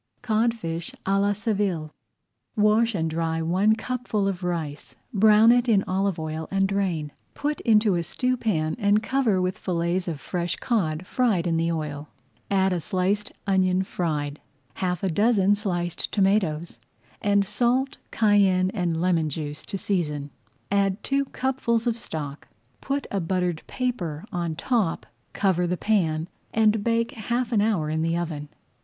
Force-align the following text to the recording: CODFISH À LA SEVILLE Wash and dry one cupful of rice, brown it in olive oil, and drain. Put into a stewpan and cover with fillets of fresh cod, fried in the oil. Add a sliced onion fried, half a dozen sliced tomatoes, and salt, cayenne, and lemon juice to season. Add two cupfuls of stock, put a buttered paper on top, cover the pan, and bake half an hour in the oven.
CODFISH 0.23 0.95
À 1.05 1.19
LA 1.21 1.31
SEVILLE 1.31 1.93
Wash 2.55 2.95
and 2.95 3.07
dry 3.07 3.39
one 3.39 3.75
cupful 3.75 4.27
of 4.27 4.43
rice, 4.43 4.95
brown 5.13 5.51
it 5.51 5.69
in 5.69 5.83
olive 5.83 6.17
oil, 6.17 6.47
and 6.49 6.67
drain. 6.67 7.11
Put 7.35 7.61
into 7.61 7.93
a 7.93 8.01
stewpan 8.01 8.75
and 8.79 9.03
cover 9.03 9.39
with 9.39 9.59
fillets 9.59 10.07
of 10.07 10.19
fresh 10.19 10.55
cod, 10.55 11.05
fried 11.05 11.45
in 11.45 11.55
the 11.57 11.71
oil. 11.71 12.09
Add 12.49 12.73
a 12.73 12.79
sliced 12.79 13.31
onion 13.45 13.83
fried, 13.83 14.41
half 14.73 15.03
a 15.03 15.07
dozen 15.07 15.53
sliced 15.53 16.11
tomatoes, 16.11 16.79
and 17.21 17.45
salt, 17.45 17.97
cayenne, 18.09 18.71
and 18.71 18.99
lemon 18.99 19.29
juice 19.29 19.61
to 19.67 19.77
season. 19.77 20.31
Add 20.71 21.03
two 21.03 21.25
cupfuls 21.25 21.85
of 21.85 21.95
stock, 21.95 22.47
put 22.81 23.05
a 23.11 23.19
buttered 23.19 23.61
paper 23.67 24.25
on 24.31 24.55
top, 24.55 25.05
cover 25.33 25.67
the 25.67 25.77
pan, 25.77 26.27
and 26.55 26.83
bake 26.83 27.11
half 27.11 27.51
an 27.51 27.61
hour 27.61 27.87
in 27.87 28.01
the 28.01 28.17
oven. 28.17 28.49